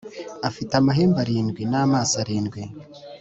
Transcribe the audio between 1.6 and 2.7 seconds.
n’amaso arindwi